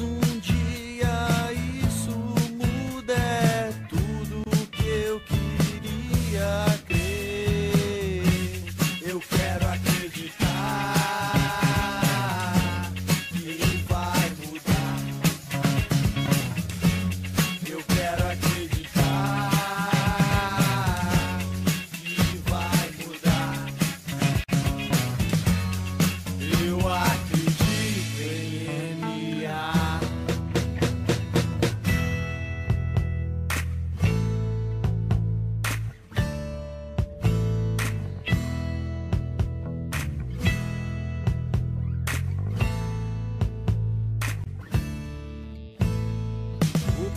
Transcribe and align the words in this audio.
um 0.00 0.40
dia. 0.40 1.31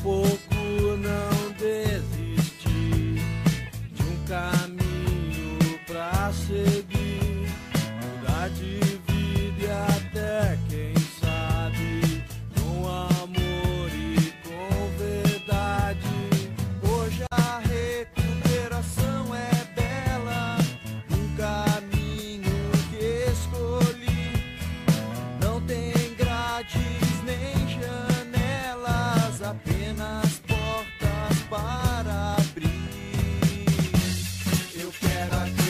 Pouco 0.06 0.54
não 1.02 1.52
desisti 1.58 3.16
de 3.92 4.04
um 4.04 4.26
caminho 4.28 5.80
pra 5.88 6.32
seguir, 6.32 7.50
mudar 8.04 8.50
de 8.50 8.80
vida 9.08 9.62
e 9.62 9.66
até 9.66 10.60
quem 10.70 10.94
sabe 11.20 12.24
com 12.54 12.88
amor 12.88 13.90
e 13.96 14.32
com 14.48 14.70
verdade. 14.96 16.52
Hoje 16.84 17.24
a 17.32 17.58
recuperação 17.62 19.34
é 19.34 19.66
bela, 19.74 20.58
um 21.10 21.36
caminho 21.36 22.72
que 22.92 23.32
escolhi 23.32 24.34
não 25.42 25.60
tem 25.62 26.14
grade. 26.14 26.95
Bye. 35.30 35.65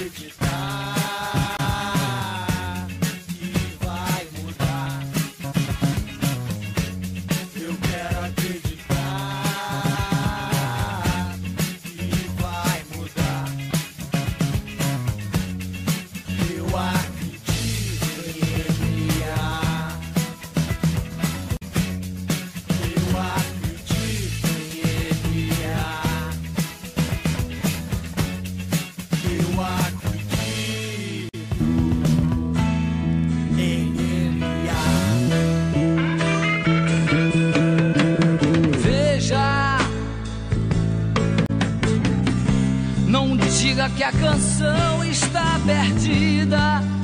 Canção 44.35 45.01
está 45.06 45.57
perdida. 45.66 46.94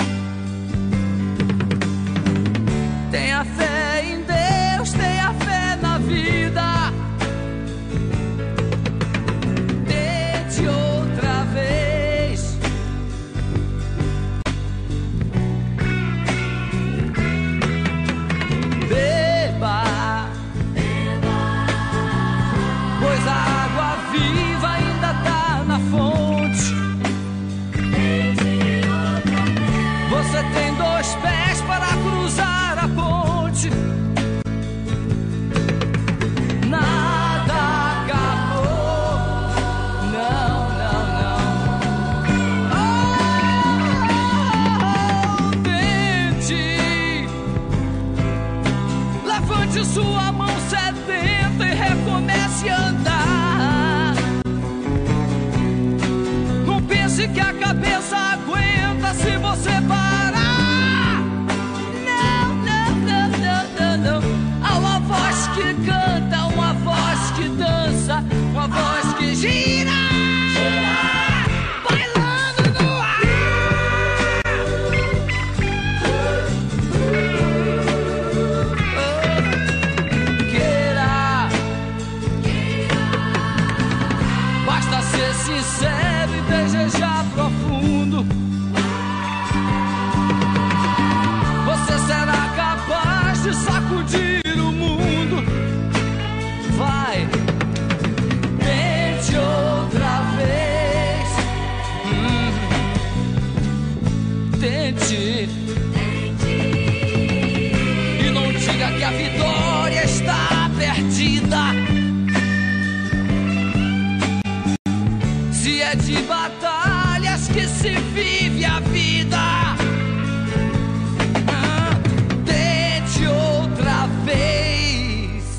to 105.12 105.61